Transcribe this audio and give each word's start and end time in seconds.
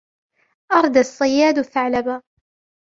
أردى 0.71 0.99
الصيادُ 0.99 1.57
الثعلبَ. 1.59 2.21